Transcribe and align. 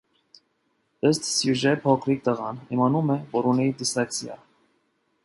Ըստ 1.09 1.27
սյուժեի 1.31 1.79
փոքրիկ 1.83 2.25
տղան 2.29 2.63
իմանում 2.79 3.15
է, 3.17 3.21
որ 3.37 3.51
ունի 3.53 3.69
դիսլեքսիա։ 3.83 4.39